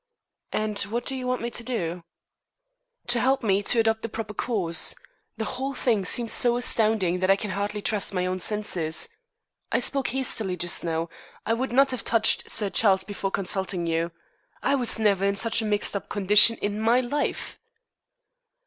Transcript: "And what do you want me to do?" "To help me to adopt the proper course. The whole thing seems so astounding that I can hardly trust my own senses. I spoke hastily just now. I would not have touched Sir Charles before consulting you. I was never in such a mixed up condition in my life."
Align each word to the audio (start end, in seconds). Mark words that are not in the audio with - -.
"And 0.51 0.79
what 0.79 1.05
do 1.05 1.15
you 1.15 1.27
want 1.27 1.43
me 1.43 1.51
to 1.51 1.63
do?" 1.63 2.03
"To 3.05 3.19
help 3.19 3.43
me 3.43 3.61
to 3.61 3.77
adopt 3.81 4.01
the 4.01 4.09
proper 4.09 4.33
course. 4.33 4.95
The 5.37 5.45
whole 5.45 5.75
thing 5.75 6.05
seems 6.05 6.33
so 6.33 6.57
astounding 6.57 7.19
that 7.19 7.29
I 7.29 7.35
can 7.35 7.51
hardly 7.51 7.81
trust 7.81 8.11
my 8.11 8.25
own 8.25 8.39
senses. 8.39 9.09
I 9.71 9.77
spoke 9.77 10.07
hastily 10.07 10.57
just 10.57 10.83
now. 10.83 11.07
I 11.45 11.53
would 11.53 11.71
not 11.71 11.91
have 11.91 12.03
touched 12.03 12.49
Sir 12.49 12.71
Charles 12.71 13.03
before 13.03 13.29
consulting 13.29 13.85
you. 13.85 14.11
I 14.63 14.73
was 14.73 14.97
never 14.97 15.23
in 15.23 15.35
such 15.35 15.61
a 15.61 15.65
mixed 15.65 15.95
up 15.95 16.09
condition 16.09 16.57
in 16.57 16.79
my 16.79 16.99
life." 16.99 17.59